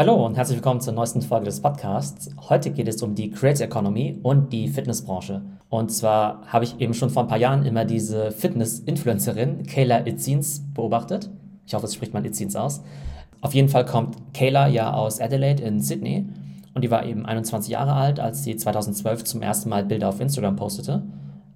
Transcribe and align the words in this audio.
Hallo 0.00 0.24
und 0.24 0.34
herzlich 0.38 0.56
willkommen 0.56 0.80
zur 0.80 0.94
neuesten 0.94 1.20
Folge 1.20 1.44
des 1.44 1.60
Podcasts. 1.60 2.30
Heute 2.48 2.70
geht 2.70 2.88
es 2.88 3.02
um 3.02 3.14
die 3.14 3.30
Creator 3.30 3.66
Economy 3.66 4.18
und 4.22 4.50
die 4.50 4.66
Fitnessbranche. 4.68 5.42
Und 5.68 5.92
zwar 5.92 6.40
habe 6.46 6.64
ich 6.64 6.80
eben 6.80 6.94
schon 6.94 7.10
vor 7.10 7.24
ein 7.24 7.28
paar 7.28 7.36
Jahren 7.36 7.66
immer 7.66 7.84
diese 7.84 8.30
Fitness-Influencerin 8.30 9.66
Kayla 9.66 10.06
Itzins 10.06 10.62
beobachtet. 10.72 11.28
Ich 11.66 11.74
hoffe, 11.74 11.84
es 11.84 11.92
spricht 11.92 12.14
man 12.14 12.24
Itzins 12.24 12.56
aus. 12.56 12.80
Auf 13.42 13.52
jeden 13.52 13.68
Fall 13.68 13.84
kommt 13.84 14.16
Kayla 14.32 14.68
ja 14.68 14.94
aus 14.94 15.20
Adelaide 15.20 15.62
in 15.62 15.80
Sydney 15.80 16.26
und 16.72 16.82
die 16.82 16.90
war 16.90 17.04
eben 17.04 17.26
21 17.26 17.70
Jahre 17.70 17.92
alt, 17.92 18.20
als 18.20 18.42
sie 18.42 18.56
2012 18.56 19.24
zum 19.24 19.42
ersten 19.42 19.68
Mal 19.68 19.84
Bilder 19.84 20.08
auf 20.08 20.18
Instagram 20.18 20.56
postete. 20.56 21.02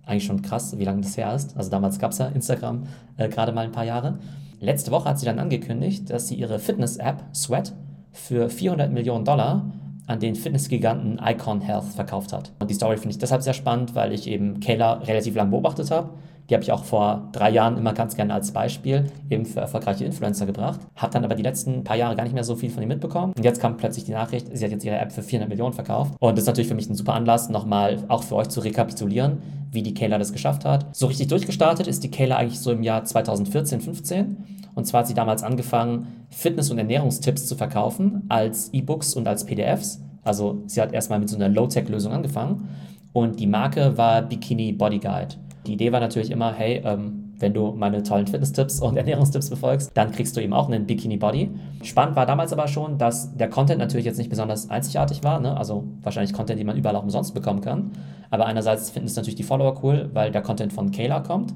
Eigentlich 0.05 0.27
schon 0.27 0.43
krass, 0.43 0.77
wie 0.77 0.85
lange 0.85 1.01
das 1.01 1.17
her 1.17 1.35
ist. 1.35 1.57
Also 1.57 1.71
damals 1.71 1.99
gab 1.99 2.11
es 2.11 2.19
ja 2.19 2.27
Instagram 2.27 2.83
äh, 3.17 3.31
gerade 3.31 3.53
mal 3.53 3.65
ein 3.65 3.73
paar 3.73 3.87
Jahre. 3.87 4.19
Letzte 4.61 4.91
Woche 4.91 5.09
hat 5.09 5.19
sie 5.19 5.25
dann 5.25 5.39
angekündigt, 5.39 6.11
dass 6.11 6.29
sie 6.29 6.35
ihre 6.35 6.59
Fitness-App 6.59 7.25
Sweat 7.35 7.73
für 8.15 8.49
400 8.49 8.91
Millionen 8.91 9.25
Dollar 9.27 9.67
an 10.07 10.21
den 10.21 10.35
Fitnessgiganten 10.35 11.21
Icon 11.23 11.61
Health 11.61 11.85
verkauft 11.85 12.33
hat. 12.33 12.53
Und 12.59 12.71
die 12.71 12.75
Story 12.75 12.97
finde 12.97 13.11
ich 13.11 13.19
deshalb 13.19 13.43
sehr 13.43 13.55
spannend, 13.55 13.95
weil 13.95 14.13
ich 14.13 14.27
eben 14.27 14.61
Kayla 14.61 14.95
relativ 14.95 15.35
lang 15.35 15.51
beobachtet 15.51 15.91
habe. 15.91 16.11
Die 16.51 16.55
habe 16.55 16.63
ich 16.63 16.73
auch 16.73 16.85
vor 16.85 17.31
drei 17.33 17.51
Jahren 17.51 17.79
immer 17.79 17.95
ganz 17.95 18.17
gerne 18.17 18.35
als 18.35 18.53
Beispiel 18.53 19.07
eben 19.31 19.47
für 19.47 19.61
erfolgreiche 19.61 20.05
Influencer 20.05 20.45
gebracht. 20.45 20.79
Habe 20.95 21.13
dann 21.13 21.25
aber 21.25 21.35
die 21.35 21.43
letzten 21.43 21.85
paar 21.85 21.97
Jahre 21.97 22.17
gar 22.17 22.25
nicht 22.25 22.35
mehr 22.35 22.45
so 22.45 22.55
viel 22.55 22.69
von 22.69 22.83
ihr 22.83 22.89
mitbekommen. 22.89 23.33
Und 23.35 23.45
jetzt 23.45 23.61
kam 23.61 23.79
plötzlich 23.79 24.05
die 24.05 24.13
Nachricht, 24.13 24.49
sie 24.53 24.63
hat 24.63 24.71
jetzt 24.71 24.85
ihre 24.85 24.99
App 24.99 25.11
für 25.11 25.23
400 25.23 25.49
Millionen 25.49 25.73
verkauft. 25.73 26.13
Und 26.21 26.37
das 26.37 26.43
ist 26.43 26.47
natürlich 26.47 26.69
für 26.69 26.75
mich 26.75 26.89
ein 26.91 26.95
super 26.95 27.15
Anlass, 27.15 27.49
nochmal 27.49 28.05
auch 28.09 28.23
für 28.23 28.37
euch 28.37 28.49
zu 28.49 28.61
rekapitulieren, 28.61 29.39
wie 29.73 29.83
die 29.83 29.95
Kayla 29.95 30.19
das 30.19 30.33
geschafft 30.33 30.67
hat. 30.67 30.95
So 30.95 31.07
richtig 31.07 31.29
durchgestartet 31.29 31.87
ist 31.87 32.05
die 32.05 32.11
Kayla 32.11 32.37
eigentlich 32.37 32.61
so 32.61 32.73
im 32.73 32.83
Jahr 32.83 33.05
2014, 33.05 33.81
15. 33.81 34.37
Und 34.75 34.87
zwar 34.87 35.01
hat 35.01 35.09
sie 35.09 35.15
damals 35.15 35.43
angefangen, 35.43 36.27
Fitness- 36.31 36.71
und 36.71 36.79
Ernährungstipps 36.79 37.47
zu 37.47 37.57
verkaufen 37.57 38.25
als 38.29 38.73
E-Books 38.73 39.15
und 39.15 39.29
als 39.29 39.45
PDFs. 39.45 40.03
Also 40.23 40.63
sie 40.67 40.81
hat 40.81 40.93
erstmal 40.93 41.21
mit 41.21 41.29
so 41.29 41.37
einer 41.37 41.49
Low-Tech-Lösung 41.49 42.13
angefangen. 42.13 42.69
Und 43.13 43.39
die 43.39 43.47
Marke 43.47 43.97
war 43.97 44.23
Bikini 44.23 44.73
Body 44.73 44.99
Guide. 44.99 45.37
Die 45.67 45.75
Idee 45.75 45.93
war 45.93 46.01
natürlich 46.01 46.31
immer, 46.31 46.53
hey, 46.53 46.83
ähm, 46.85 47.25
wenn 47.39 47.53
du 47.53 47.73
meine 47.73 48.03
tollen 48.03 48.27
Fitness-Tipps 48.27 48.81
und 48.81 48.97
Ernährungstipps 48.99 49.51
befolgst, 49.51 49.93
dann 49.95 50.13
kriegst 50.13 50.37
du 50.37 50.41
eben 50.41 50.53
auch 50.53 50.69
einen 50.69 50.87
Bikini 50.87 51.17
Body. 51.17 51.51
Spannend 51.83 52.17
war 52.17 52.27
damals 52.27 52.53
aber 52.53 52.69
schon, 52.69 52.99
dass 52.99 53.37
der 53.37 53.49
Content 53.49 53.79
natürlich 53.79 54.07
jetzt 54.07 54.19
nicht 54.19 54.31
besonders 54.31 54.71
einzigartig 54.71 55.23
war, 55.23 55.41
ne? 55.41 55.57
also 55.57 55.85
wahrscheinlich 56.03 56.33
Content, 56.33 56.59
den 56.59 56.67
man 56.67 56.77
überall 56.77 56.97
auch 56.97 57.03
umsonst 57.03 57.35
bekommen 57.35 57.61
kann. 57.61 57.93
Aber 58.31 58.47
einerseits 58.47 58.91
finden 58.91 59.07
es 59.07 59.17
natürlich 59.17 59.37
die 59.37 59.43
Follower 59.43 59.79
cool, 59.85 60.11
weil 60.13 60.33
der 60.33 60.43
Content 60.43 60.73
von 60.73 60.91
Kayla 60.91 61.21
kommt. 61.21 61.55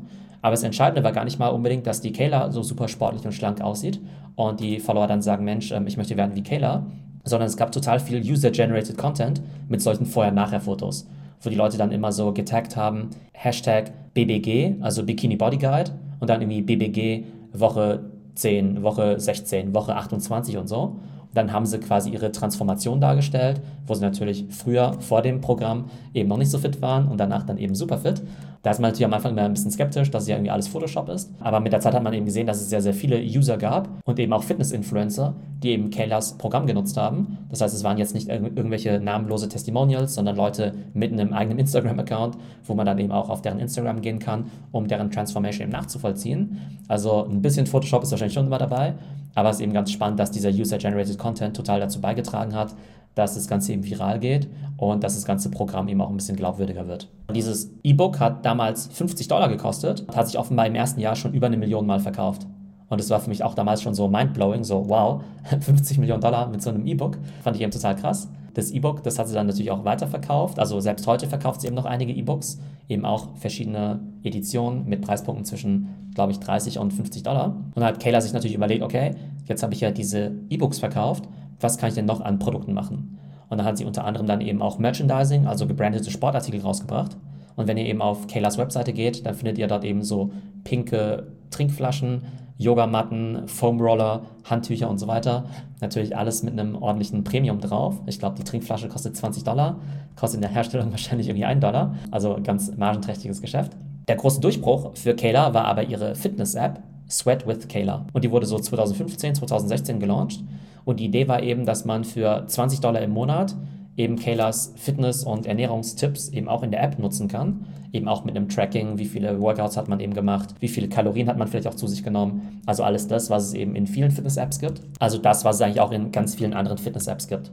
Aber 0.49 0.55
das 0.55 0.63
Entscheidende 0.63 1.05
war 1.05 1.13
gar 1.13 1.27
nicht 1.27 1.39
mal 1.39 1.49
unbedingt, 1.49 1.87
dass 1.87 2.01
die 2.01 2.11
Kayla 2.11 2.51
so 2.51 2.63
super 2.63 2.89
sportlich 2.89 3.23
und 3.27 3.33
schlank 3.33 3.61
aussieht 3.61 4.01
und 4.35 4.61
die 4.61 4.81
Follower 4.81 5.07
dann 5.07 5.21
sagen, 5.21 5.45
Mensch, 5.45 5.73
ähm, 5.73 5.87
ich 5.87 5.99
möchte 5.99 6.17
werden 6.17 6.35
wie 6.35 6.43
Kayla, 6.43 6.87
sondern 7.23 7.47
es 7.47 7.59
gab 7.59 7.71
total 7.71 8.01
viel 8.01 8.23
User-Generated 8.23 8.97
Content 8.97 9.43
mit 9.69 9.83
solchen 9.83 10.07
Vorher-Nachher-Fotos, 10.07 11.07
wo 11.43 11.51
die 11.51 11.55
Leute 11.55 11.77
dann 11.77 11.93
immer 11.93 12.13
so 12.13 12.33
getaggt 12.33 12.79
haben, 12.79 13.11
Hashtag 13.35 13.93
BBG, 14.15 14.77
also 14.81 15.05
Bikini 15.05 15.37
Body 15.37 15.59
Guide 15.59 15.91
und 16.19 16.31
dann 16.31 16.41
irgendwie 16.41 16.63
BBG 16.63 17.25
Woche 17.53 18.01
10, 18.35 18.83
Woche 18.83 19.21
16, 19.21 19.75
Woche 19.75 19.97
28 19.97 20.57
und 20.57 20.67
so. 20.67 20.97
Dann 21.35 21.53
haben 21.53 21.67
sie 21.67 21.79
quasi 21.79 22.09
ihre 22.09 22.33
Transformation 22.33 23.03
dargestellt, 23.03 23.61
wo 23.87 23.93
sie 23.93 24.01
natürlich 24.01 24.47
früher 24.49 24.95
vor 25.01 25.21
dem 25.21 25.43
Programm 25.43 25.91
eben 26.15 26.31
noch 26.31 26.39
nicht 26.39 26.51
so 26.51 26.57
fit 26.57 26.81
waren 26.81 27.07
und 27.07 27.19
danach 27.19 27.43
dann 27.43 27.59
eben 27.59 27.75
super 27.75 27.99
fit. 27.99 28.23
Da 28.63 28.71
ist 28.71 28.81
man 28.81 28.91
natürlich 28.91 29.07
am 29.07 29.15
Anfang 29.15 29.33
immer 29.33 29.43
ein 29.43 29.55
bisschen 29.55 29.71
skeptisch, 29.71 30.11
dass 30.11 30.27
ja 30.27 30.37
irgendwie 30.37 30.51
alles 30.51 30.69
Photoshop 30.69 31.09
ist. 31.09 31.31
Aber 31.41 31.61
mit 31.61 31.73
der 31.73 31.81
Zeit 31.81 31.95
hat 31.95 32.03
man 32.03 32.13
eben 32.13 32.27
gesehen, 32.27 32.47
dass 32.47 32.61
es 32.61 32.69
sehr, 32.69 32.83
sehr 32.83 32.95
viele 32.95 33.19
User 33.19 33.57
gab 33.57 33.89
und 34.05 34.19
eben 34.19 34.33
auch 34.33 34.43
Fitness-Influencer, 34.43 35.35
die 35.63 35.71
eben 35.71 35.91
Kaylas 35.91 36.37
Programm 36.39 36.67
genutzt 36.67 36.97
haben. 36.97 37.39
Das 37.51 37.61
heißt, 37.61 37.75
es 37.75 37.85
waren 37.85 37.99
jetzt 37.99 38.15
nicht 38.15 38.29
irgendwelche 38.29 39.01
namenlose 39.01 39.49
Testimonials, 39.49 40.15
sondern 40.15 40.37
Leute 40.37 40.75
mit 40.93 41.13
einem 41.13 41.33
eigenen 41.33 41.59
Instagram-Account, 41.61 42.37
wo 42.65 42.75
man 42.75 42.87
dann 42.87 42.99
eben 42.99 43.13
auch 43.13 43.31
auf 43.31 43.43
deren 43.43 43.59
Instagram 43.61 44.01
gehen 44.01 44.19
kann, 44.19 44.47
um 44.73 44.89
deren 44.89 45.11
Transformation 45.11 45.63
eben 45.63 45.73
nachzuvollziehen. 45.73 46.59
Also 46.89 47.25
ein 47.25 47.43
bisschen 47.43 47.67
Photoshop 47.67 48.03
ist 48.03 48.11
wahrscheinlich 48.11 48.35
schon 48.35 48.47
immer 48.47 48.59
dabei, 48.59 48.95
aber 49.35 49.51
es 49.51 49.57
ist 49.57 49.63
eben 49.63 49.73
ganz 49.73 49.91
spannend, 49.91 50.19
dass 50.19 50.31
dieser 50.31 50.51
User-Generated 50.51 51.19
Content 51.19 51.57
total 51.57 51.81
dazu 51.81 52.01
beigetragen 52.01 52.55
hat, 52.55 52.75
dass 53.15 53.35
das 53.35 53.49
Ganze 53.49 53.73
eben 53.73 53.85
viral 53.85 54.21
geht 54.21 54.49
und 54.77 55.03
dass 55.03 55.15
das 55.15 55.25
ganze 55.25 55.51
Programm 55.51 55.89
eben 55.89 56.01
auch 56.01 56.11
ein 56.11 56.17
bisschen 56.17 56.37
glaubwürdiger 56.37 56.87
wird. 56.87 57.09
Dieses 57.35 57.71
E-Book 57.83 58.21
hat 58.21 58.47
damals 58.47 58.87
50 58.93 59.27
Dollar 59.29 59.49
gekostet, 59.49 60.07
hat 60.15 60.27
sich 60.27 60.39
offenbar 60.39 60.67
im 60.67 60.75
ersten 60.75 61.01
Jahr 61.01 61.17
schon 61.17 61.35
über 61.35 61.49
eine 61.49 61.57
Million 61.57 61.87
Mal 61.87 62.01
verkauft. 62.01 62.47
Und 62.89 63.01
das 63.01 63.11
war 63.11 63.21
für 63.21 63.29
mich 63.29 63.45
auch 63.45 63.55
damals 63.55 63.83
schon 63.83 63.95
so 63.95 64.09
mindblowing, 64.09 64.65
so 64.65 64.89
wow, 64.89 65.23
50 65.61 65.99
Millionen 65.99 66.21
Dollar 66.21 66.49
mit 66.49 66.63
so 66.63 66.71
einem 66.71 66.87
E-Book, 66.87 67.19
fand 67.43 67.57
ich 67.57 67.63
eben 67.63 67.73
total 67.73 67.97
krass. 67.97 68.29
Das 68.55 68.71
E-Book, 68.71 69.03
das 69.03 69.19
hat 69.19 69.29
sie 69.29 69.35
dann 69.35 69.47
natürlich 69.47 69.71
auch 69.71 69.85
weiterverkauft. 69.85 70.59
Also 70.59 70.81
selbst 70.81 71.07
heute 71.07 71.27
verkauft 71.27 71.61
sie 71.61 71.67
eben 71.67 71.77
noch 71.77 71.85
einige 71.85 72.13
E-Books, 72.13 72.59
eben 72.89 73.05
auch 73.05 73.37
verschiedene 73.37 74.01
Editionen 74.23 74.89
mit 74.89 75.03
Preispunkten 75.03 75.45
zwischen, 75.45 76.11
glaube 76.15 76.33
ich, 76.33 76.41
30 76.41 76.79
und 76.79 76.93
50 76.93 77.23
Dollar. 77.23 77.47
Und 77.47 77.77
dann 77.77 77.85
hat 77.85 78.01
Kayla 78.01 78.21
sich 78.21 78.33
natürlich 78.33 78.57
überlegt, 78.57 78.83
okay, 78.83 79.15
jetzt 79.47 79.63
habe 79.63 79.75
ich 79.75 79.81
ja 79.81 79.91
diese 79.91 80.33
E-Books 80.51 80.79
verkauft, 80.79 81.29
was 81.61 81.79
kann 81.79 81.89
ich 81.89 81.95
denn 81.95 82.07
noch 82.07 82.21
an 82.21 82.39
Produkten 82.39 82.75
machen? 82.75 83.19
Und 83.49 83.59
dann 83.59 83.67
hat 83.67 83.79
sie 83.79 83.85
unter 83.85 84.05
anderem 84.05 84.27
dann 84.27 84.41
eben 84.41 84.63
auch 84.63 84.79
Merchandising, 84.79 85.47
also 85.47 85.67
gebrandete 85.67 86.11
Sportartikel 86.11 86.61
rausgebracht. 86.61 87.17
Und 87.57 87.67
wenn 87.67 87.77
ihr 87.77 87.87
eben 87.87 88.03
auf 88.03 88.27
Kaylas 88.27 88.59
Webseite 88.59 88.93
geht, 88.93 89.27
dann 89.27 89.35
findet 89.35 89.59
ihr 89.59 89.67
dort 89.67 89.85
eben 89.85 90.03
so 90.03 90.31
pinke 90.65 91.33
Trinkflaschen, 91.51 92.23
Yogamatten, 92.59 93.47
Foamroller, 93.47 94.23
Handtücher 94.45 94.91
und 94.91 94.99
so 94.99 95.07
weiter. 95.07 95.45
Natürlich 95.81 96.17
alles 96.17 96.43
mit 96.43 96.53
einem 96.53 96.75
ordentlichen 96.75 97.25
Premium 97.25 97.61
drauf. 97.61 98.01
Ich 98.07 98.19
glaube, 98.19 98.37
die 98.37 98.45
Trinkflasche 98.45 98.89
kostet 98.89 99.17
20 99.17 99.45
Dollar, 99.45 99.77
kostet 100.17 100.39
in 100.39 100.43
der 100.43 100.51
Herstellung 100.51 100.91
wahrscheinlich 100.91 101.29
irgendwie 101.29 101.45
1 101.45 101.61
Dollar. 101.61 101.95
Also 102.11 102.39
ganz 102.43 102.77
margenträchtiges 102.77 103.41
Geschäft. 103.41 103.73
Der 104.09 104.17
große 104.17 104.41
Durchbruch 104.41 104.97
für 104.97 105.15
Kayla 105.15 105.55
war 105.55 105.65
aber 105.65 105.85
ihre 105.85 106.15
Fitness-App 106.15 106.83
Sweat 107.09 107.47
with 107.47 107.69
Kayla. 107.69 108.07
Und 108.13 108.25
die 108.25 108.31
wurde 108.31 108.47
so 108.47 108.59
2015, 108.59 109.37
2016 109.37 110.01
gelauncht. 110.01 110.43
Und 110.85 111.01
die 111.01 111.07
Idee 111.07 111.29
war 111.29 111.43
eben, 111.43 111.65
dass 111.65 111.85
man 111.85 112.05
für 112.05 112.45
20 112.47 112.81
Dollar 112.81 113.03
im 113.03 113.11
Monat 113.11 113.55
eben 113.97 114.17
Kaylas 114.17 114.73
Fitness- 114.77 115.25
und 115.25 115.47
Ernährungstipps 115.47 116.29
eben 116.31 116.49
auch 116.49 116.63
in 116.63 116.71
der 116.71 116.83
App 116.83 116.99
nutzen 116.99 117.29
kann. 117.29 117.67
Eben 117.93 118.09
auch 118.09 118.25
mit 118.25 118.37
einem 118.37 118.49
Tracking, 118.49 118.99
wie 118.99 119.07
viele 119.07 119.41
Workouts 119.41 119.77
hat 119.77 119.89
man 119.89 120.01
eben 120.01 120.15
gemacht, 120.15 120.55
wie 120.61 120.69
viele 120.69 120.89
Kalorien 120.89 121.29
hat 121.29 121.39
man 121.39 121.49
vielleicht 121.49 121.67
auch 121.67 121.75
zu 121.75 121.87
sich 121.87 122.05
genommen. 122.05 122.61
Also 122.67 122.83
alles 122.83 123.09
das, 123.09 123.31
was 123.31 123.47
es 123.47 123.55
eben 123.55 123.75
in 123.75 123.87
vielen 123.87 124.11
Fitness-Apps 124.11 124.59
gibt. 124.59 124.83
Also 124.99 125.19
das, 125.19 125.45
was 125.45 125.57
es 125.57 125.63
eigentlich 125.63 125.81
auch 125.81 125.93
in 125.93 126.13
ganz 126.13 126.35
vielen 126.35 126.53
anderen 126.53 126.79
Fitness-Apps 126.79 127.29
gibt. 127.29 127.51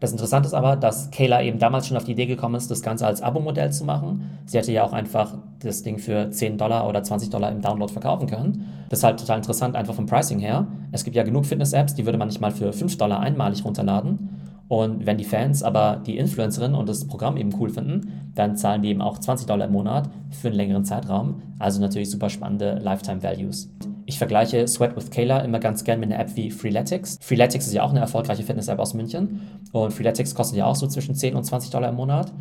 Das 0.00 0.12
Interessante 0.12 0.48
ist 0.48 0.54
aber, 0.54 0.76
dass 0.76 1.10
Kayla 1.10 1.42
eben 1.42 1.58
damals 1.58 1.86
schon 1.86 1.96
auf 1.96 2.04
die 2.04 2.12
Idee 2.12 2.26
gekommen 2.26 2.56
ist, 2.56 2.70
das 2.70 2.82
Ganze 2.82 3.06
als 3.06 3.22
Abo-Modell 3.22 3.72
zu 3.72 3.84
machen. 3.84 4.38
Sie 4.44 4.58
hätte 4.58 4.72
ja 4.72 4.84
auch 4.84 4.92
einfach 4.92 5.38
das 5.60 5.82
Ding 5.82 5.98
für 5.98 6.30
10 6.30 6.58
Dollar 6.58 6.86
oder 6.88 7.02
20 7.02 7.30
Dollar 7.30 7.50
im 7.50 7.62
Download 7.62 7.90
verkaufen 7.92 8.26
können. 8.26 8.66
Das 8.90 8.98
ist 8.98 9.04
halt 9.04 9.18
total 9.18 9.38
interessant, 9.38 9.76
einfach 9.76 9.94
vom 9.94 10.06
Pricing 10.06 10.40
her. 10.40 10.66
Es 10.92 11.04
gibt 11.04 11.16
ja 11.16 11.22
genug 11.22 11.46
Fitness-Apps, 11.46 11.94
die 11.94 12.04
würde 12.04 12.18
man 12.18 12.28
nicht 12.28 12.40
mal 12.40 12.50
für 12.50 12.72
5 12.72 12.98
Dollar 12.98 13.20
einmalig 13.20 13.64
runterladen. 13.64 14.28
Und 14.74 15.06
wenn 15.06 15.18
die 15.18 15.24
Fans 15.24 15.62
aber 15.62 16.02
die 16.04 16.18
Influencerin 16.18 16.74
und 16.74 16.88
das 16.88 17.06
Programm 17.06 17.36
eben 17.36 17.54
cool 17.60 17.70
finden, 17.70 18.32
dann 18.34 18.56
zahlen 18.56 18.82
die 18.82 18.88
eben 18.88 19.02
auch 19.02 19.20
20 19.20 19.46
Dollar 19.46 19.68
im 19.68 19.72
Monat 19.72 20.10
für 20.30 20.48
einen 20.48 20.56
längeren 20.56 20.84
Zeitraum. 20.84 21.42
Also 21.60 21.80
natürlich 21.80 22.10
super 22.10 22.28
spannende 22.28 22.80
Lifetime 22.82 23.22
Values. 23.22 23.70
Ich 24.04 24.18
vergleiche 24.18 24.66
Sweat 24.66 24.96
with 24.96 25.12
Kayla 25.12 25.42
immer 25.42 25.60
ganz 25.60 25.84
gern 25.84 26.00
mit 26.00 26.10
einer 26.10 26.20
App 26.20 26.34
wie 26.34 26.50
Freeletics. 26.50 27.18
Freeletics 27.20 27.68
ist 27.68 27.72
ja 27.72 27.84
auch 27.84 27.90
eine 27.90 28.00
erfolgreiche 28.00 28.42
Fitness-App 28.42 28.80
aus 28.80 28.94
München 28.94 29.42
und 29.70 29.92
Freeletics 29.92 30.34
kostet 30.34 30.58
ja 30.58 30.64
auch 30.64 30.74
so 30.74 30.88
zwischen 30.88 31.14
10 31.14 31.36
und 31.36 31.44
20 31.44 31.70
Dollar 31.70 31.90
im 31.90 31.94
Monat. 31.94 32.32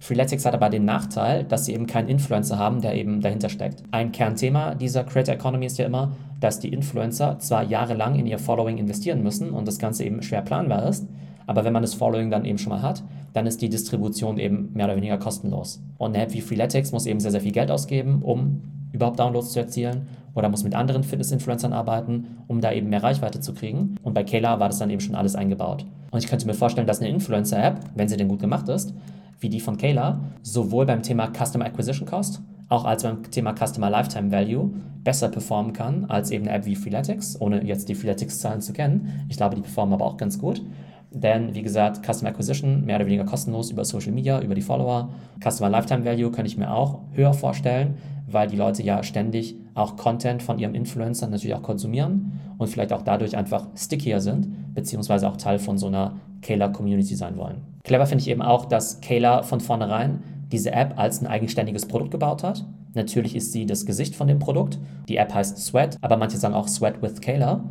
Freeletics 0.00 0.44
hat 0.44 0.54
aber 0.54 0.70
den 0.70 0.84
Nachteil, 0.84 1.44
dass 1.44 1.66
sie 1.66 1.74
eben 1.74 1.86
keinen 1.86 2.08
Influencer 2.08 2.58
haben, 2.58 2.80
der 2.80 2.96
eben 2.96 3.20
dahinter 3.20 3.48
steckt. 3.48 3.84
Ein 3.92 4.10
Kernthema 4.10 4.74
dieser 4.74 5.04
Creator 5.04 5.36
Economy 5.36 5.66
ist 5.66 5.78
ja 5.78 5.86
immer, 5.86 6.10
dass 6.40 6.58
die 6.58 6.72
Influencer 6.72 7.38
zwar 7.38 7.62
jahrelang 7.62 8.16
in 8.16 8.26
ihr 8.26 8.40
Following 8.40 8.76
investieren 8.76 9.22
müssen 9.22 9.50
und 9.50 9.68
das 9.68 9.78
Ganze 9.78 10.02
eben 10.02 10.20
schwer 10.22 10.42
planbar 10.42 10.88
ist, 10.88 11.06
aber 11.46 11.64
wenn 11.64 11.72
man 11.72 11.82
das 11.82 11.94
Following 11.94 12.30
dann 12.30 12.44
eben 12.44 12.58
schon 12.58 12.70
mal 12.70 12.82
hat, 12.82 13.02
dann 13.32 13.46
ist 13.46 13.62
die 13.62 13.68
Distribution 13.68 14.38
eben 14.38 14.70
mehr 14.74 14.86
oder 14.86 14.96
weniger 14.96 15.18
kostenlos. 15.18 15.80
Und 15.98 16.14
eine 16.14 16.24
App 16.24 16.32
wie 16.32 16.40
Freeletics 16.40 16.92
muss 16.92 17.06
eben 17.06 17.20
sehr, 17.20 17.30
sehr 17.30 17.40
viel 17.40 17.52
Geld 17.52 17.70
ausgeben, 17.70 18.22
um 18.22 18.62
überhaupt 18.92 19.18
Downloads 19.18 19.52
zu 19.52 19.60
erzielen 19.60 20.08
oder 20.34 20.48
muss 20.48 20.64
mit 20.64 20.74
anderen 20.74 21.02
Fitness-Influencern 21.02 21.72
arbeiten, 21.72 22.26
um 22.46 22.60
da 22.60 22.72
eben 22.72 22.88
mehr 22.88 23.02
Reichweite 23.02 23.40
zu 23.40 23.54
kriegen. 23.54 23.96
Und 24.02 24.14
bei 24.14 24.24
Kayla 24.24 24.60
war 24.60 24.68
das 24.68 24.78
dann 24.78 24.90
eben 24.90 25.00
schon 25.00 25.14
alles 25.14 25.34
eingebaut. 25.34 25.86
Und 26.10 26.22
ich 26.22 26.28
könnte 26.28 26.46
mir 26.46 26.54
vorstellen, 26.54 26.86
dass 26.86 27.00
eine 27.00 27.08
Influencer-App, 27.08 27.80
wenn 27.94 28.08
sie 28.08 28.16
denn 28.16 28.28
gut 28.28 28.40
gemacht 28.40 28.68
ist, 28.68 28.94
wie 29.40 29.48
die 29.48 29.60
von 29.60 29.76
Kayla, 29.76 30.20
sowohl 30.42 30.86
beim 30.86 31.02
Thema 31.02 31.30
Customer 31.32 31.64
Acquisition 31.64 32.06
Cost 32.08 32.40
auch 32.68 32.84
als 32.84 33.02
beim 33.02 33.30
Thema 33.30 33.54
Customer 33.54 33.90
Lifetime 33.90 34.32
Value 34.32 34.70
besser 35.04 35.28
performen 35.28 35.72
kann 35.72 36.06
als 36.06 36.30
eben 36.30 36.46
eine 36.46 36.56
App 36.56 36.66
wie 36.66 36.74
Freeletics, 36.74 37.40
ohne 37.40 37.64
jetzt 37.64 37.88
die 37.88 37.94
Freeletics-Zahlen 37.94 38.60
zu 38.60 38.72
kennen. 38.72 39.26
Ich 39.28 39.36
glaube, 39.36 39.54
die 39.54 39.62
performen 39.62 39.94
aber 39.94 40.04
auch 40.04 40.16
ganz 40.16 40.38
gut. 40.38 40.62
Denn, 41.10 41.54
wie 41.54 41.62
gesagt, 41.62 42.04
Customer 42.04 42.30
Acquisition 42.30 42.84
mehr 42.84 42.96
oder 42.96 43.06
weniger 43.06 43.24
kostenlos 43.24 43.70
über 43.70 43.84
Social 43.84 44.12
Media, 44.12 44.40
über 44.40 44.54
die 44.54 44.62
Follower. 44.62 45.08
Customer 45.42 45.70
Lifetime 45.70 46.04
Value 46.04 46.30
könnte 46.30 46.48
ich 46.48 46.58
mir 46.58 46.72
auch 46.72 47.00
höher 47.12 47.32
vorstellen, 47.32 47.94
weil 48.26 48.48
die 48.48 48.56
Leute 48.56 48.82
ja 48.82 49.02
ständig 49.02 49.56
auch 49.74 49.96
Content 49.96 50.42
von 50.42 50.58
ihrem 50.58 50.74
Influencer 50.74 51.28
natürlich 51.28 51.54
auch 51.54 51.62
konsumieren 51.62 52.40
und 52.58 52.68
vielleicht 52.68 52.92
auch 52.92 53.02
dadurch 53.02 53.36
einfach 53.36 53.66
stickier 53.76 54.20
sind, 54.20 54.74
beziehungsweise 54.74 55.28
auch 55.28 55.36
Teil 55.36 55.58
von 55.58 55.78
so 55.78 55.86
einer 55.86 56.16
Kayla-Community 56.42 57.14
sein 57.14 57.36
wollen. 57.36 57.62
Clever 57.84 58.06
finde 58.06 58.22
ich 58.22 58.28
eben 58.28 58.42
auch, 58.42 58.66
dass 58.66 59.00
Kayla 59.00 59.42
von 59.42 59.60
vornherein 59.60 60.22
diese 60.50 60.72
App 60.72 60.98
als 60.98 61.20
ein 61.20 61.26
eigenständiges 61.26 61.86
Produkt 61.86 62.10
gebaut 62.10 62.42
hat. 62.42 62.64
Natürlich 62.94 63.36
ist 63.36 63.52
sie 63.52 63.66
das 63.66 63.84
Gesicht 63.84 64.16
von 64.16 64.26
dem 64.26 64.38
Produkt. 64.38 64.78
Die 65.08 65.16
App 65.18 65.34
heißt 65.34 65.58
Sweat, 65.58 65.96
aber 66.00 66.16
manche 66.16 66.38
sagen 66.38 66.54
auch 66.54 66.68
Sweat 66.68 67.02
with 67.02 67.20
Kayla. 67.20 67.62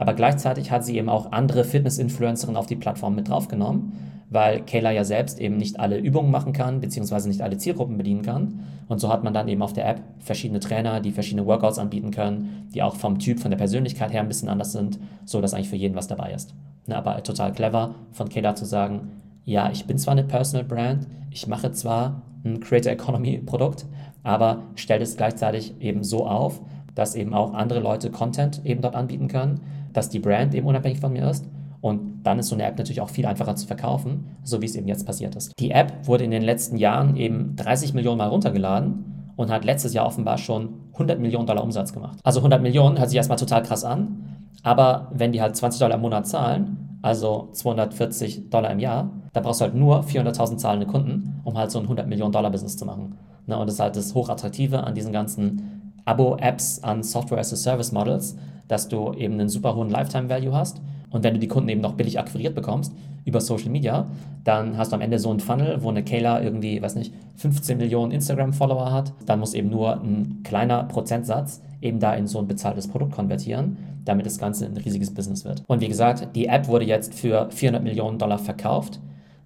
Aber 0.00 0.14
gleichzeitig 0.14 0.70
hat 0.70 0.82
sie 0.82 0.96
eben 0.96 1.10
auch 1.10 1.30
andere 1.30 1.62
Fitness-Influencerinnen 1.62 2.56
auf 2.56 2.64
die 2.64 2.74
Plattform 2.74 3.14
mit 3.14 3.28
draufgenommen, 3.28 3.92
weil 4.30 4.62
Kayla 4.62 4.92
ja 4.92 5.04
selbst 5.04 5.38
eben 5.38 5.58
nicht 5.58 5.78
alle 5.78 5.98
Übungen 5.98 6.30
machen 6.30 6.54
kann, 6.54 6.80
beziehungsweise 6.80 7.28
nicht 7.28 7.42
alle 7.42 7.58
Zielgruppen 7.58 7.98
bedienen 7.98 8.22
kann. 8.22 8.60
Und 8.88 8.98
so 8.98 9.12
hat 9.12 9.24
man 9.24 9.34
dann 9.34 9.46
eben 9.46 9.60
auf 9.60 9.74
der 9.74 9.86
App 9.86 10.00
verschiedene 10.18 10.58
Trainer, 10.58 11.00
die 11.00 11.12
verschiedene 11.12 11.44
Workouts 11.46 11.78
anbieten 11.78 12.12
können, 12.12 12.70
die 12.72 12.82
auch 12.82 12.96
vom 12.96 13.18
Typ, 13.18 13.40
von 13.40 13.50
der 13.50 13.58
Persönlichkeit 13.58 14.10
her 14.10 14.22
ein 14.22 14.28
bisschen 14.28 14.48
anders 14.48 14.72
sind, 14.72 14.98
so 15.26 15.42
dass 15.42 15.52
eigentlich 15.52 15.68
für 15.68 15.76
jeden 15.76 15.96
was 15.96 16.08
dabei 16.08 16.32
ist. 16.32 16.54
Ne, 16.86 16.96
aber 16.96 17.22
total 17.22 17.52
clever 17.52 17.94
von 18.10 18.30
Kayla 18.30 18.54
zu 18.54 18.64
sagen, 18.64 19.10
ja, 19.44 19.70
ich 19.70 19.84
bin 19.84 19.98
zwar 19.98 20.12
eine 20.12 20.24
Personal 20.24 20.64
Brand, 20.64 21.08
ich 21.30 21.46
mache 21.46 21.72
zwar 21.72 22.22
ein 22.42 22.60
Creator 22.60 22.92
Economy 22.92 23.36
Produkt, 23.44 23.84
aber 24.22 24.62
stellt 24.76 25.02
es 25.02 25.18
gleichzeitig 25.18 25.74
eben 25.78 26.04
so 26.04 26.26
auf, 26.26 26.62
dass 26.94 27.14
eben 27.14 27.34
auch 27.34 27.52
andere 27.52 27.80
Leute 27.80 28.10
Content 28.10 28.62
eben 28.64 28.80
dort 28.80 28.94
anbieten 28.94 29.28
können, 29.28 29.60
dass 29.92 30.08
die 30.08 30.18
Brand 30.18 30.54
eben 30.54 30.66
unabhängig 30.66 31.00
von 31.00 31.12
mir 31.12 31.28
ist. 31.28 31.46
Und 31.80 32.22
dann 32.24 32.38
ist 32.38 32.48
so 32.48 32.54
eine 32.54 32.64
App 32.64 32.76
natürlich 32.76 33.00
auch 33.00 33.08
viel 33.08 33.24
einfacher 33.24 33.56
zu 33.56 33.66
verkaufen, 33.66 34.36
so 34.42 34.60
wie 34.60 34.66
es 34.66 34.74
eben 34.74 34.86
jetzt 34.86 35.06
passiert 35.06 35.34
ist. 35.34 35.52
Die 35.58 35.70
App 35.70 36.06
wurde 36.06 36.24
in 36.24 36.30
den 36.30 36.42
letzten 36.42 36.76
Jahren 36.76 37.16
eben 37.16 37.56
30 37.56 37.94
Millionen 37.94 38.18
Mal 38.18 38.28
runtergeladen 38.28 39.32
und 39.36 39.50
hat 39.50 39.64
letztes 39.64 39.94
Jahr 39.94 40.06
offenbar 40.06 40.36
schon 40.36 40.74
100 40.92 41.18
Millionen 41.18 41.46
Dollar 41.46 41.64
Umsatz 41.64 41.92
gemacht. 41.94 42.18
Also 42.22 42.40
100 42.40 42.60
Millionen 42.60 42.98
hört 42.98 43.08
sich 43.08 43.16
erstmal 43.16 43.38
total 43.38 43.62
krass 43.62 43.84
an, 43.84 44.38
aber 44.62 45.10
wenn 45.14 45.32
die 45.32 45.40
halt 45.40 45.56
20 45.56 45.80
Dollar 45.80 45.94
im 45.94 46.02
Monat 46.02 46.26
zahlen, 46.26 46.98
also 47.00 47.48
240 47.52 48.50
Dollar 48.50 48.70
im 48.70 48.78
Jahr, 48.78 49.10
da 49.32 49.40
brauchst 49.40 49.60
du 49.60 49.64
halt 49.64 49.74
nur 49.74 50.02
400.000 50.02 50.58
zahlende 50.58 50.86
Kunden, 50.86 51.40
um 51.44 51.56
halt 51.56 51.70
so 51.70 51.78
ein 51.78 51.84
100 51.84 52.06
Millionen 52.06 52.32
Dollar 52.32 52.50
Business 52.50 52.76
zu 52.76 52.84
machen. 52.84 53.16
Ne, 53.46 53.58
und 53.58 53.66
das 53.66 53.74
ist 53.74 53.80
halt 53.80 53.96
das 53.96 54.14
Hochattraktive 54.14 54.84
an 54.84 54.94
diesen 54.94 55.12
ganzen 55.12 55.79
Abo-Apps, 56.10 56.82
an 56.82 57.02
Software-as-a-Service-Models, 57.04 58.36
dass 58.66 58.88
du 58.88 59.12
eben 59.14 59.34
einen 59.34 59.48
super 59.48 59.76
hohen 59.76 59.90
Lifetime-Value 59.90 60.52
hast. 60.52 60.80
Und 61.10 61.22
wenn 61.24 61.34
du 61.34 61.40
die 61.40 61.48
Kunden 61.48 61.68
eben 61.68 61.80
noch 61.80 61.94
billig 61.94 62.18
akquiriert 62.18 62.54
bekommst 62.54 62.92
über 63.24 63.40
Social 63.40 63.70
Media, 63.70 64.06
dann 64.44 64.76
hast 64.76 64.92
du 64.92 64.96
am 64.96 65.02
Ende 65.02 65.18
so 65.18 65.30
einen 65.30 65.40
Funnel, 65.40 65.82
wo 65.82 65.88
eine 65.88 66.02
Kayla 66.02 66.42
irgendwie, 66.42 66.80
weiß 66.82 66.96
nicht, 66.96 67.12
15 67.36 67.78
Millionen 67.78 68.12
Instagram-Follower 68.12 68.92
hat. 68.92 69.12
Dann 69.26 69.38
muss 69.38 69.54
eben 69.54 69.70
nur 69.70 70.00
ein 70.00 70.40
kleiner 70.42 70.84
Prozentsatz 70.84 71.62
eben 71.80 72.00
da 72.00 72.14
in 72.14 72.26
so 72.26 72.38
ein 72.38 72.48
bezahltes 72.48 72.88
Produkt 72.88 73.12
konvertieren, 73.12 73.76
damit 74.04 74.26
das 74.26 74.38
Ganze 74.38 74.66
ein 74.66 74.76
riesiges 74.76 75.12
Business 75.12 75.44
wird. 75.44 75.62
Und 75.66 75.80
wie 75.80 75.88
gesagt, 75.88 76.34
die 76.34 76.46
App 76.46 76.68
wurde 76.68 76.86
jetzt 76.86 77.14
für 77.14 77.50
400 77.50 77.82
Millionen 77.82 78.18
Dollar 78.18 78.38
verkauft. 78.38 79.00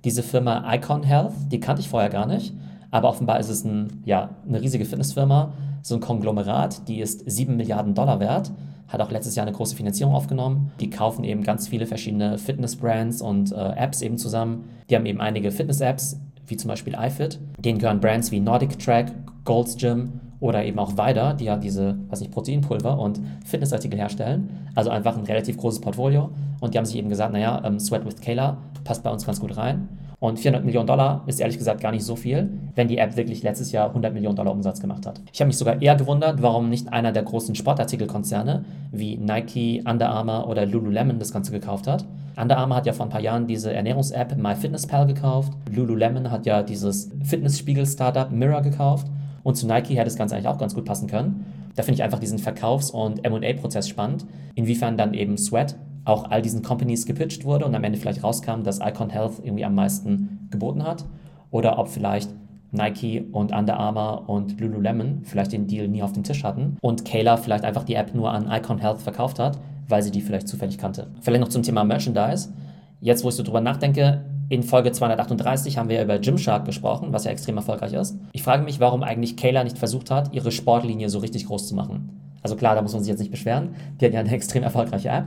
Diese 0.05 0.22
Firma 0.22 0.72
Icon 0.75 1.02
Health, 1.02 1.32
die 1.50 1.61
kannte 1.61 1.81
ich 1.81 1.88
vorher 1.88 2.11
gar 2.11 2.26
nicht. 2.26 2.55
Aber 2.90 3.08
offenbar 3.08 3.40
ist 3.40 3.49
es 3.49 3.64
ein, 3.64 4.02
ja, 4.05 4.31
eine 4.46 4.61
riesige 4.61 4.84
Fitnessfirma, 4.84 5.52
so 5.85 5.95
ein 5.97 6.01
Konglomerat, 6.01 6.89
die 6.89 7.01
ist 7.01 7.31
7 7.31 7.57
Milliarden 7.57 7.95
Dollar 7.95 8.19
wert, 8.19 8.51
hat 8.89 9.03
auch 9.03 9.11
letztes 9.11 9.35
Jahr 9.35 9.47
eine 9.47 9.55
große 9.55 9.77
Finanzierung 9.77 10.15
aufgenommen. 10.15 10.73
Die 10.81 10.89
kaufen 10.89 11.25
eben 11.25 11.43
ganz 11.43 11.69
viele 11.69 11.87
verschiedene 11.87 12.39
Fitness-Brands 12.39 13.21
und 13.21 13.53
äh, 13.53 13.73
Apps 13.77 14.01
eben 14.01 14.17
zusammen. 14.17 14.65
Die 14.89 14.97
haben 14.97 15.05
eben 15.05 15.21
einige 15.21 15.51
Fitness-Apps, 15.51 16.19
wie 16.47 16.57
zum 16.57 16.69
Beispiel 16.69 16.95
iFit. 16.99 17.39
Denen 17.59 17.79
gehören 17.79 18.01
Brands 18.01 18.31
wie 18.31 18.41
Nordic 18.41 18.79
Track, 18.79 19.13
Gold's 19.45 19.77
Gym 19.77 20.21
oder 20.41 20.65
eben 20.65 20.79
auch 20.79 20.97
Weider, 20.97 21.35
die 21.35 21.45
ja 21.45 21.57
diese, 21.59 21.97
was 22.09 22.21
nicht, 22.21 22.33
Proteinpulver 22.33 22.99
und 22.99 23.21
Fitnessartikel 23.45 23.99
herstellen. 23.99 24.71
Also 24.75 24.89
einfach 24.89 25.19
ein 25.19 25.25
relativ 25.25 25.59
großes 25.59 25.83
Portfolio. 25.83 26.31
Und 26.61 26.73
die 26.73 26.79
haben 26.79 26.87
sich 26.87 26.97
eben 26.97 27.11
gesagt, 27.11 27.35
naja, 27.35 27.61
ähm, 27.63 27.79
Sweat 27.79 28.07
with 28.07 28.23
Kayla 28.23 28.57
passt 28.85 29.03
bei 29.03 29.11
uns 29.11 29.27
ganz 29.27 29.39
gut 29.39 29.55
rein. 29.59 29.89
Und 30.25 30.38
400 30.38 30.65
Millionen 30.65 30.87
Dollar 30.87 31.23
ist 31.26 31.38
ehrlich 31.38 31.59
gesagt 31.59 31.82
gar 31.82 31.93
nicht 31.93 32.03
so 32.03 32.17
viel, 32.17 32.49
wenn 32.76 32.88
die 32.88 32.97
App 32.97 33.15
wirklich 33.15 33.43
letztes 33.43 33.73
Jahr 33.73 33.88
100 33.88 34.15
Millionen 34.15 34.37
Dollar 34.37 34.53
Umsatz 34.53 34.81
gemacht 34.81 35.05
hat. 35.05 35.21
Ich 35.31 35.38
habe 35.43 35.49
mich 35.49 35.59
sogar 35.59 35.82
eher 35.82 35.97
gewundert, 35.97 36.41
warum 36.41 36.71
nicht 36.71 36.91
einer 36.91 37.12
der 37.12 37.25
großen 37.25 37.55
Sportartikelkonzerne 37.55 38.65
wie 38.91 39.19
Nike, 39.19 39.82
Under 39.87 40.09
Armour 40.09 40.49
oder 40.49 40.65
Lululemon 40.65 41.19
das 41.19 41.31
Ganze 41.31 41.53
gekauft 41.53 41.87
hat. 41.87 42.06
Under 42.41 42.56
Armour 42.56 42.79
hat 42.79 42.87
ja 42.87 42.94
vor 42.94 43.05
ein 43.05 43.11
paar 43.11 43.21
Jahren 43.21 43.47
diese 43.47 43.75
Ernährungs-App 43.75 44.38
MyFitnessPal 44.38 45.06
gekauft. 45.06 45.53
Lululemon 45.71 46.31
hat 46.31 46.47
ja 46.47 46.62
dieses 46.62 47.11
Fitnessspiegel-Startup 47.23 48.32
Mirror 48.32 48.62
gekauft. 48.62 49.06
Und 49.43 49.56
zu 49.56 49.67
Nike 49.67 49.93
hätte 49.93 50.05
das 50.05 50.17
Ganze 50.17 50.37
eigentlich 50.37 50.49
auch 50.49 50.56
ganz 50.56 50.75
gut 50.75 50.87
passen 50.87 51.06
können. 51.06 51.44
Da 51.76 51.82
finde 51.82 51.97
ich 51.97 52.03
einfach 52.03 52.19
diesen 52.19 52.38
Verkaufs- 52.38 52.91
und 52.91 53.29
MA-Prozess 53.29 53.91
spannend. 53.91 54.25
Inwiefern 54.55 54.97
dann 54.97 55.12
eben 55.12 55.37
Sweat 55.37 55.76
auch 56.05 56.31
all 56.31 56.43
diesen 56.43 56.62
Companies 56.62 57.06
gepitcht 57.06 57.45
wurde 57.45 57.65
und 57.65 57.75
am 57.75 57.85
Ende 57.85 57.99
vielleicht 57.99 58.23
rauskam, 58.23 58.62
dass 58.62 58.81
Icon 58.81 59.11
Health 59.11 59.41
irgendwie 59.43 59.65
am 59.65 59.75
meisten 59.75 60.49
geboten 60.51 60.83
hat. 60.85 61.05
Oder 61.51 61.79
ob 61.79 61.89
vielleicht 61.89 62.31
Nike 62.73 63.25
und 63.33 63.53
Under 63.53 63.79
Armour 63.79 64.29
und 64.29 64.61
Lululemon 64.61 65.23
vielleicht 65.25 65.53
den 65.53 65.67
Deal 65.67 65.89
nie 65.89 66.03
auf 66.03 66.12
dem 66.12 66.25
Tisch 66.25 66.43
hatten 66.43 66.77
und 66.81 67.05
Kayla 67.05 67.37
vielleicht 67.37 67.65
einfach 67.65 67.85
die 67.85 67.95
App 67.95 68.15
nur 68.15 68.33
an 68.33 68.51
Icon 68.51 68.79
Health 68.79 69.01
verkauft 69.01 69.39
hat, 69.39 69.59
weil 69.89 70.03
sie 70.03 70.11
die 70.11 70.21
vielleicht 70.21 70.49
zufällig 70.49 70.79
kannte. 70.79 71.06
Vielleicht 71.21 71.41
noch 71.41 71.49
zum 71.49 71.62
Thema 71.62 71.85
Merchandise. 71.85 72.53
Jetzt, 73.00 73.23
wo 73.23 73.29
ich 73.29 73.35
so 73.35 73.43
drüber 73.43 73.61
nachdenke, 73.61 74.25
in 74.49 74.62
Folge 74.62 74.93
238 74.93 75.79
haben 75.79 75.89
wir 75.89 76.03
über 76.03 76.19
Gymshark 76.19 76.65
gesprochen, 76.65 77.09
was 77.12 77.25
ja 77.25 77.31
extrem 77.31 77.57
erfolgreich 77.57 77.93
ist. 77.93 78.19
Ich 78.33 78.43
frage 78.43 78.65
mich, 78.65 78.81
warum 78.81 79.03
eigentlich 79.03 79.37
Kayla 79.37 79.65
nicht 79.65 79.79
versucht 79.79 80.11
hat, 80.11 80.35
ihre 80.35 80.50
Sportlinie 80.50 81.09
so 81.09 81.21
richtig 81.21 81.47
groß 81.47 81.69
zu 81.69 81.75
machen. 81.75 82.21
Also 82.43 82.57
klar, 82.57 82.75
da 82.75 82.83
muss 82.83 82.93
man 82.93 83.03
sich 83.03 83.11
jetzt 83.11 83.21
nicht 83.21 83.31
beschweren. 83.31 83.71
Die 84.00 84.07
hat 84.07 84.12
ja 84.12 84.21
eine 84.21 84.31
extrem 84.33 84.62
erfolgreiche 84.62 85.09
App. 85.09 85.25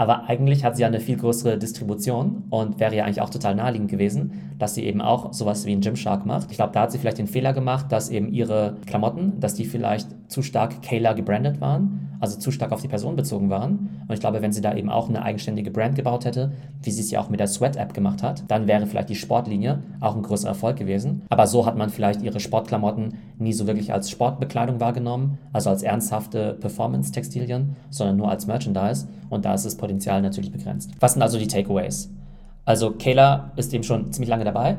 Aber 0.00 0.30
eigentlich 0.30 0.64
hat 0.64 0.76
sie 0.76 0.80
ja 0.80 0.88
eine 0.88 0.98
viel 0.98 1.18
größere 1.18 1.58
Distribution 1.58 2.44
und 2.48 2.80
wäre 2.80 2.96
ja 2.96 3.04
eigentlich 3.04 3.20
auch 3.20 3.28
total 3.28 3.54
naheliegend 3.54 3.90
gewesen, 3.90 4.54
dass 4.58 4.74
sie 4.74 4.86
eben 4.86 5.02
auch 5.02 5.34
sowas 5.34 5.66
wie 5.66 5.72
ein 5.72 5.82
Gymshark 5.82 6.24
macht. 6.24 6.50
Ich 6.50 6.56
glaube, 6.56 6.72
da 6.72 6.80
hat 6.80 6.92
sie 6.92 6.96
vielleicht 6.96 7.18
den 7.18 7.26
Fehler 7.26 7.52
gemacht, 7.52 7.92
dass 7.92 8.08
eben 8.08 8.32
ihre 8.32 8.78
Klamotten, 8.86 9.38
dass 9.40 9.52
die 9.52 9.66
vielleicht 9.66 10.08
zu 10.30 10.40
stark 10.40 10.80
Kayla 10.80 11.12
gebrandet 11.12 11.60
waren, 11.60 12.09
also 12.20 12.38
zu 12.38 12.50
stark 12.50 12.72
auf 12.72 12.82
die 12.82 12.88
Person 12.88 13.16
bezogen 13.16 13.50
waren. 13.50 14.02
Und 14.06 14.14
ich 14.14 14.20
glaube, 14.20 14.42
wenn 14.42 14.52
sie 14.52 14.60
da 14.60 14.74
eben 14.74 14.90
auch 14.90 15.08
eine 15.08 15.22
eigenständige 15.22 15.70
Brand 15.70 15.96
gebaut 15.96 16.24
hätte, 16.24 16.52
wie 16.82 16.90
sie 16.90 17.00
es 17.00 17.10
ja 17.10 17.20
auch 17.20 17.30
mit 17.30 17.40
der 17.40 17.46
Sweat-App 17.46 17.94
gemacht 17.94 18.22
hat, 18.22 18.44
dann 18.48 18.68
wäre 18.68 18.86
vielleicht 18.86 19.08
die 19.08 19.14
Sportlinie 19.14 19.82
auch 20.00 20.14
ein 20.14 20.22
größerer 20.22 20.50
Erfolg 20.50 20.76
gewesen. 20.76 21.22
Aber 21.30 21.46
so 21.46 21.66
hat 21.66 21.76
man 21.76 21.90
vielleicht 21.90 22.22
ihre 22.22 22.40
Sportklamotten 22.40 23.14
nie 23.38 23.52
so 23.52 23.66
wirklich 23.66 23.92
als 23.92 24.10
Sportbekleidung 24.10 24.80
wahrgenommen, 24.80 25.38
also 25.52 25.70
als 25.70 25.82
ernsthafte 25.82 26.54
Performance-Textilien, 26.60 27.76
sondern 27.88 28.16
nur 28.16 28.30
als 28.30 28.46
Merchandise. 28.46 29.08
Und 29.30 29.44
da 29.44 29.54
ist 29.54 29.64
das 29.64 29.76
Potenzial 29.76 30.20
natürlich 30.22 30.52
begrenzt. 30.52 30.90
Was 31.00 31.14
sind 31.14 31.22
also 31.22 31.38
die 31.38 31.46
Takeaways? 31.46 32.10
Also 32.64 32.92
Kayla 32.92 33.52
ist 33.56 33.72
eben 33.72 33.82
schon 33.82 34.12
ziemlich 34.12 34.28
lange 34.28 34.44
dabei 34.44 34.76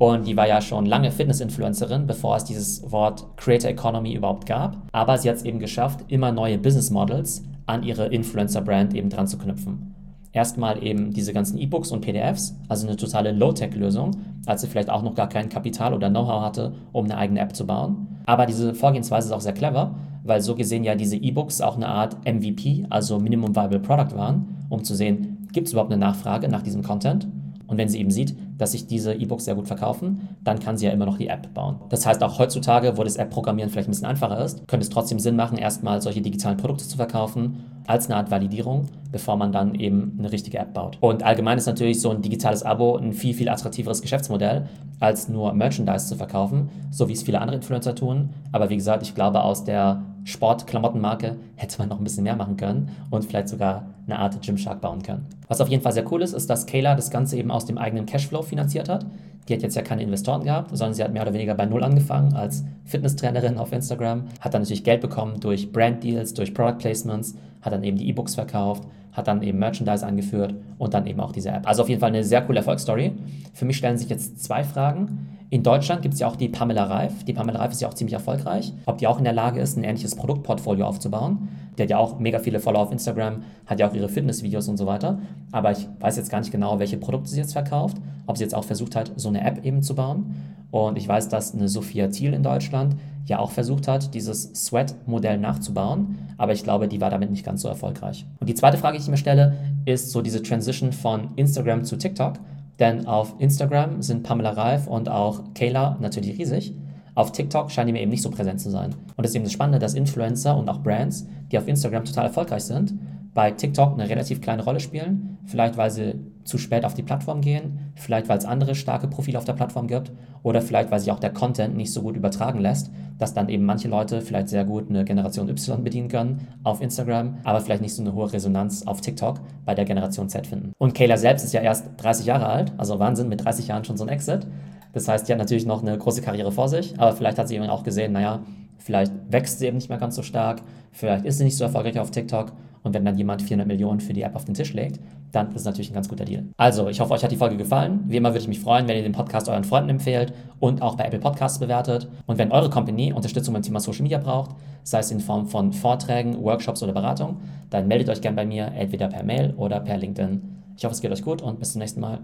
und 0.00 0.26
die 0.26 0.34
war 0.34 0.48
ja 0.48 0.62
schon 0.62 0.86
lange 0.86 1.10
Fitness-Influencerin, 1.10 2.06
bevor 2.06 2.34
es 2.34 2.44
dieses 2.44 2.90
Wort 2.90 3.36
Creator 3.36 3.70
Economy 3.70 4.14
überhaupt 4.14 4.46
gab. 4.46 4.78
Aber 4.92 5.18
sie 5.18 5.28
hat 5.28 5.36
es 5.36 5.44
eben 5.44 5.58
geschafft, 5.58 6.06
immer 6.08 6.32
neue 6.32 6.56
Business 6.56 6.90
Models 6.90 7.44
an 7.66 7.82
ihre 7.82 8.06
Influencer-Brand 8.06 8.94
eben 8.94 9.10
dran 9.10 9.26
zu 9.26 9.36
knüpfen. 9.36 9.94
Erstmal 10.32 10.82
eben 10.82 11.12
diese 11.12 11.34
ganzen 11.34 11.58
E-Books 11.58 11.92
und 11.92 12.00
PDFs, 12.00 12.56
also 12.66 12.86
eine 12.86 12.96
totale 12.96 13.32
Low-Tech-Lösung, 13.32 14.12
als 14.46 14.62
sie 14.62 14.68
vielleicht 14.68 14.88
auch 14.88 15.02
noch 15.02 15.14
gar 15.14 15.28
kein 15.28 15.50
Kapital 15.50 15.92
oder 15.92 16.08
Know-how 16.08 16.40
hatte, 16.40 16.72
um 16.92 17.04
eine 17.04 17.18
eigene 17.18 17.40
App 17.40 17.54
zu 17.54 17.66
bauen. 17.66 18.22
Aber 18.24 18.46
diese 18.46 18.72
Vorgehensweise 18.72 19.28
ist 19.28 19.34
auch 19.34 19.42
sehr 19.42 19.52
clever, 19.52 19.96
weil 20.24 20.40
so 20.40 20.54
gesehen 20.54 20.82
ja 20.82 20.94
diese 20.94 21.16
E-Books 21.16 21.60
auch 21.60 21.76
eine 21.76 21.88
Art 21.88 22.16
MVP, 22.24 22.86
also 22.88 23.18
Minimum 23.18 23.54
Viable 23.54 23.80
Product 23.80 24.16
waren, 24.16 24.64
um 24.70 24.82
zu 24.82 24.94
sehen, 24.94 25.46
gibt 25.52 25.66
es 25.66 25.74
überhaupt 25.74 25.92
eine 25.92 26.00
Nachfrage 26.00 26.48
nach 26.48 26.62
diesem 26.62 26.82
Content? 26.82 27.28
Und 27.66 27.76
wenn 27.76 27.90
sie 27.90 28.00
eben 28.00 28.10
sieht, 28.10 28.34
dass 28.60 28.72
sich 28.72 28.86
diese 28.86 29.14
E-Books 29.14 29.46
sehr 29.46 29.54
gut 29.54 29.66
verkaufen, 29.66 30.28
dann 30.44 30.58
kann 30.58 30.76
sie 30.76 30.84
ja 30.86 30.92
immer 30.92 31.06
noch 31.06 31.16
die 31.16 31.28
App 31.28 31.52
bauen. 31.54 31.80
Das 31.88 32.04
heißt, 32.04 32.22
auch 32.22 32.38
heutzutage, 32.38 32.98
wo 32.98 33.04
das 33.04 33.16
App-Programmieren 33.16 33.70
vielleicht 33.70 33.88
ein 33.88 33.92
bisschen 33.92 34.06
einfacher 34.06 34.44
ist, 34.44 34.68
könnte 34.68 34.84
es 34.84 34.90
trotzdem 34.90 35.18
Sinn 35.18 35.34
machen, 35.34 35.56
erstmal 35.56 36.02
solche 36.02 36.20
digitalen 36.20 36.58
Produkte 36.58 36.86
zu 36.86 36.96
verkaufen, 36.98 37.64
als 37.86 38.06
eine 38.06 38.16
Art 38.16 38.30
Validierung, 38.30 38.88
bevor 39.10 39.36
man 39.36 39.50
dann 39.50 39.74
eben 39.74 40.16
eine 40.18 40.30
richtige 40.30 40.58
App 40.58 40.74
baut. 40.74 40.98
Und 41.00 41.22
allgemein 41.22 41.56
ist 41.56 41.66
natürlich 41.66 42.00
so 42.00 42.10
ein 42.10 42.20
digitales 42.20 42.62
Abo 42.62 42.96
ein 42.96 43.14
viel, 43.14 43.34
viel 43.34 43.48
attraktiveres 43.48 44.02
Geschäftsmodell, 44.02 44.68
als 45.00 45.28
nur 45.30 45.54
Merchandise 45.54 46.06
zu 46.06 46.16
verkaufen, 46.16 46.68
so 46.90 47.08
wie 47.08 47.14
es 47.14 47.22
viele 47.22 47.40
andere 47.40 47.56
Influencer 47.56 47.94
tun. 47.94 48.30
Aber 48.52 48.68
wie 48.68 48.76
gesagt, 48.76 49.02
ich 49.02 49.14
glaube, 49.14 49.42
aus 49.42 49.64
der 49.64 50.02
Sport-Klamottenmarke 50.24 51.36
hätte 51.56 51.78
man 51.78 51.88
noch 51.88 51.98
ein 51.98 52.04
bisschen 52.04 52.24
mehr 52.24 52.36
machen 52.36 52.56
können 52.56 52.90
und 53.10 53.24
vielleicht 53.24 53.48
sogar 53.48 53.86
eine 54.06 54.18
Art 54.18 54.40
Gymshark 54.42 54.80
bauen 54.80 55.02
können. 55.02 55.26
Was 55.48 55.60
auf 55.60 55.68
jeden 55.68 55.82
Fall 55.82 55.92
sehr 55.92 56.10
cool 56.12 56.22
ist, 56.22 56.32
ist, 56.32 56.50
dass 56.50 56.66
Kayla 56.66 56.94
das 56.94 57.10
Ganze 57.10 57.36
eben 57.36 57.50
aus 57.50 57.64
dem 57.64 57.78
eigenen 57.78 58.06
Cashflow 58.06 58.42
finanziert 58.42 58.88
hat. 58.88 59.06
Die 59.48 59.54
hat 59.54 59.62
jetzt 59.62 59.74
ja 59.74 59.82
keine 59.82 60.02
Investoren 60.02 60.44
gehabt, 60.44 60.70
sondern 60.76 60.94
sie 60.94 61.02
hat 61.02 61.12
mehr 61.12 61.22
oder 61.22 61.32
weniger 61.32 61.54
bei 61.54 61.66
Null 61.66 61.82
angefangen 61.82 62.34
als 62.34 62.64
Fitnesstrainerin 62.84 63.58
auf 63.58 63.72
Instagram, 63.72 64.24
hat 64.40 64.54
dann 64.54 64.62
natürlich 64.62 64.84
Geld 64.84 65.00
bekommen 65.00 65.40
durch 65.40 65.72
Brand-Deals, 65.72 66.34
durch 66.34 66.54
Product 66.54 66.78
Placements, 66.78 67.34
hat 67.62 67.72
dann 67.72 67.82
eben 67.82 67.96
die 67.96 68.08
E-Books 68.08 68.34
verkauft, 68.34 68.84
hat 69.12 69.26
dann 69.26 69.42
eben 69.42 69.58
Merchandise 69.58 70.06
angeführt 70.06 70.54
und 70.78 70.94
dann 70.94 71.06
eben 71.06 71.20
auch 71.20 71.32
diese 71.32 71.50
App. 71.50 71.66
Also 71.66 71.82
auf 71.82 71.88
jeden 71.88 72.00
Fall 72.00 72.10
eine 72.10 72.22
sehr 72.22 72.42
coole 72.42 72.58
Erfolgsstory. 72.58 73.12
Für 73.52 73.64
mich 73.64 73.76
stellen 73.76 73.98
sich 73.98 74.08
jetzt 74.08 74.42
zwei 74.42 74.62
Fragen. 74.62 75.28
In 75.52 75.64
Deutschland 75.64 76.02
gibt 76.02 76.14
es 76.14 76.20
ja 76.20 76.28
auch 76.28 76.36
die 76.36 76.48
Pamela 76.48 76.84
Reif. 76.84 77.24
Die 77.24 77.32
Pamela 77.32 77.58
Reif 77.58 77.72
ist 77.72 77.80
ja 77.80 77.88
auch 77.88 77.94
ziemlich 77.94 78.14
erfolgreich. 78.14 78.72
Ob 78.86 78.98
die 78.98 79.08
auch 79.08 79.18
in 79.18 79.24
der 79.24 79.32
Lage 79.32 79.58
ist, 79.60 79.76
ein 79.76 79.82
ähnliches 79.82 80.14
Produktportfolio 80.14 80.86
aufzubauen. 80.86 81.48
Die 81.76 81.82
hat 81.82 81.90
ja 81.90 81.98
auch 81.98 82.20
mega 82.20 82.38
viele 82.38 82.60
Follower 82.60 82.82
auf 82.82 82.92
Instagram, 82.92 83.42
hat 83.66 83.80
ja 83.80 83.88
auch 83.88 83.94
ihre 83.94 84.08
Fitnessvideos 84.08 84.68
und 84.68 84.76
so 84.76 84.86
weiter. 84.86 85.18
Aber 85.50 85.72
ich 85.72 85.88
weiß 85.98 86.16
jetzt 86.18 86.30
gar 86.30 86.38
nicht 86.38 86.52
genau, 86.52 86.78
welche 86.78 86.98
Produkte 86.98 87.30
sie 87.30 87.38
jetzt 87.38 87.52
verkauft. 87.52 87.96
Ob 88.26 88.36
sie 88.36 88.44
jetzt 88.44 88.54
auch 88.54 88.62
versucht 88.62 88.94
hat, 88.94 89.10
so 89.16 89.28
eine 89.28 89.44
App 89.44 89.64
eben 89.64 89.82
zu 89.82 89.96
bauen. 89.96 90.36
Und 90.70 90.96
ich 90.96 91.08
weiß, 91.08 91.28
dass 91.28 91.52
eine 91.52 91.68
Sophia 91.68 92.06
Thiel 92.06 92.32
in 92.32 92.44
Deutschland 92.44 92.94
ja 93.26 93.40
auch 93.40 93.50
versucht 93.50 93.88
hat, 93.88 94.14
dieses 94.14 94.52
Sweat-Modell 94.54 95.38
nachzubauen. 95.38 96.16
Aber 96.38 96.52
ich 96.52 96.62
glaube, 96.62 96.86
die 96.86 97.00
war 97.00 97.10
damit 97.10 97.32
nicht 97.32 97.44
ganz 97.44 97.62
so 97.62 97.68
erfolgreich. 97.68 98.24
Und 98.38 98.48
die 98.48 98.54
zweite 98.54 98.78
Frage, 98.78 98.98
die 98.98 99.02
ich 99.02 99.10
mir 99.10 99.16
stelle, 99.16 99.56
ist 99.84 100.12
so 100.12 100.22
diese 100.22 100.44
Transition 100.44 100.92
von 100.92 101.30
Instagram 101.34 101.82
zu 101.82 101.96
TikTok. 101.96 102.34
Denn 102.80 103.06
auf 103.06 103.34
Instagram 103.38 104.02
sind 104.02 104.22
Pamela 104.22 104.50
Reif 104.50 104.86
und 104.86 105.08
auch 105.08 105.44
Kayla 105.54 105.98
natürlich 106.00 106.38
riesig. 106.38 106.74
Auf 107.14 107.32
TikTok 107.32 107.70
scheinen 107.70 107.88
die 107.88 107.92
mir 107.92 108.00
eben 108.00 108.10
nicht 108.10 108.22
so 108.22 108.30
präsent 108.30 108.60
zu 108.60 108.70
sein. 108.70 108.94
Und 109.16 109.24
es 109.24 109.30
ist 109.30 109.36
eben 109.36 109.44
das 109.44 109.52
Spannende, 109.52 109.78
dass 109.78 109.94
Influencer 109.94 110.56
und 110.56 110.68
auch 110.68 110.82
Brands, 110.82 111.26
die 111.52 111.58
auf 111.58 111.68
Instagram 111.68 112.04
total 112.06 112.26
erfolgreich 112.26 112.64
sind, 112.64 112.94
bei 113.34 113.50
TikTok 113.50 113.92
eine 113.92 114.08
relativ 114.08 114.40
kleine 114.40 114.64
Rolle 114.64 114.80
spielen. 114.80 115.38
Vielleicht, 115.44 115.76
weil 115.76 115.90
sie 115.90 116.14
zu 116.44 116.58
spät 116.58 116.84
auf 116.84 116.94
die 116.94 117.02
Plattform 117.02 117.40
gehen, 117.40 117.92
vielleicht, 117.94 118.28
weil 118.28 118.38
es 118.38 118.44
andere 118.44 118.74
starke 118.74 119.08
Profile 119.08 119.38
auf 119.38 119.44
der 119.44 119.52
Plattform 119.52 119.86
gibt 119.86 120.12
oder 120.42 120.62
vielleicht, 120.62 120.90
weil 120.90 121.00
sich 121.00 121.12
auch 121.12 121.20
der 121.20 121.32
Content 121.32 121.76
nicht 121.76 121.92
so 121.92 122.02
gut 122.02 122.16
übertragen 122.16 122.60
lässt, 122.60 122.90
dass 123.18 123.34
dann 123.34 123.48
eben 123.48 123.64
manche 123.64 123.88
Leute 123.88 124.22
vielleicht 124.22 124.48
sehr 124.48 124.64
gut 124.64 124.88
eine 124.88 125.04
Generation 125.04 125.48
Y 125.48 125.84
bedienen 125.84 126.08
können 126.08 126.48
auf 126.64 126.80
Instagram, 126.80 127.38
aber 127.44 127.60
vielleicht 127.60 127.82
nicht 127.82 127.94
so 127.94 128.02
eine 128.02 128.14
hohe 128.14 128.32
Resonanz 128.32 128.86
auf 128.86 129.00
TikTok 129.00 129.40
bei 129.64 129.74
der 129.74 129.84
Generation 129.84 130.28
Z 130.28 130.46
finden. 130.46 130.72
Und 130.78 130.94
Kayla 130.94 131.16
selbst 131.16 131.44
ist 131.44 131.52
ja 131.52 131.60
erst 131.60 131.86
30 131.98 132.26
Jahre 132.26 132.46
alt, 132.46 132.72
also 132.78 132.98
Wahnsinn, 132.98 133.28
mit 133.28 133.44
30 133.44 133.68
Jahren 133.68 133.84
schon 133.84 133.98
so 133.98 134.04
ein 134.04 134.08
Exit. 134.08 134.46
Das 134.92 135.06
heißt, 135.06 135.28
die 135.28 135.32
hat 135.32 135.38
natürlich 135.38 135.66
noch 135.66 135.82
eine 135.82 135.96
große 135.96 136.22
Karriere 136.22 136.50
vor 136.50 136.68
sich, 136.68 136.98
aber 136.98 137.12
vielleicht 137.12 137.38
hat 137.38 137.48
sie 137.48 137.56
eben 137.56 137.68
auch 137.68 137.84
gesehen, 137.84 138.12
naja, 138.12 138.40
vielleicht 138.78 139.12
wächst 139.28 139.58
sie 139.58 139.66
eben 139.66 139.76
nicht 139.76 139.88
mehr 139.88 139.98
ganz 139.98 140.16
so 140.16 140.22
stark, 140.22 140.62
vielleicht 140.90 141.24
ist 141.26 141.38
sie 141.38 141.44
nicht 141.44 141.56
so 141.56 141.64
erfolgreich 141.64 141.98
auf 141.98 142.10
TikTok 142.10 142.52
und 142.82 142.94
wenn 142.94 143.04
dann 143.04 143.16
jemand 143.16 143.42
400 143.42 143.66
Millionen 143.66 144.00
für 144.00 144.12
die 144.12 144.22
App 144.22 144.34
auf 144.34 144.44
den 144.44 144.54
Tisch 144.54 144.72
legt, 144.72 145.00
dann 145.32 145.48
ist 145.50 145.60
es 145.60 145.64
natürlich 145.64 145.90
ein 145.90 145.94
ganz 145.94 146.08
guter 146.08 146.24
Deal. 146.24 146.44
Also, 146.56 146.88
ich 146.88 147.00
hoffe, 147.00 147.12
euch 147.12 147.22
hat 147.22 147.30
die 147.30 147.36
Folge 147.36 147.56
gefallen. 147.56 148.00
Wie 148.06 148.16
immer 148.16 148.30
würde 148.30 148.40
ich 148.40 148.48
mich 148.48 148.60
freuen, 148.60 148.88
wenn 148.88 148.96
ihr 148.96 149.02
den 149.02 149.12
Podcast 149.12 149.48
euren 149.48 149.64
Freunden 149.64 149.90
empfehlt 149.90 150.32
und 150.58 150.82
auch 150.82 150.96
bei 150.96 151.04
Apple 151.04 151.20
Podcasts 151.20 151.58
bewertet. 151.58 152.08
Und 152.26 152.38
wenn 152.38 152.52
eure 152.52 152.70
Company 152.70 153.12
Unterstützung 153.12 153.54
beim 153.54 153.62
Thema 153.62 153.80
Social 153.80 154.02
Media 154.02 154.18
braucht, 154.18 154.56
sei 154.82 155.00
es 155.00 155.10
in 155.10 155.20
Form 155.20 155.46
von 155.46 155.72
Vorträgen, 155.72 156.42
Workshops 156.42 156.82
oder 156.82 156.92
Beratung, 156.92 157.36
dann 157.70 157.86
meldet 157.86 158.08
euch 158.08 158.20
gerne 158.20 158.36
bei 158.36 158.46
mir, 158.46 158.72
entweder 158.74 159.08
per 159.08 159.22
Mail 159.22 159.54
oder 159.56 159.80
per 159.80 159.96
LinkedIn. 159.98 160.42
Ich 160.76 160.84
hoffe, 160.84 160.94
es 160.94 161.00
geht 161.00 161.12
euch 161.12 161.22
gut 161.22 161.42
und 161.42 161.58
bis 161.58 161.72
zum 161.72 161.80
nächsten 161.80 162.00
Mal. 162.00 162.20